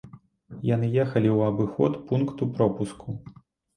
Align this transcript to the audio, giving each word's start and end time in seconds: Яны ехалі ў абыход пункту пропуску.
Яны 0.69 0.87
ехалі 1.03 1.29
ў 1.37 1.51
абыход 1.53 1.99
пункту 2.13 2.43
пропуску. 2.59 3.09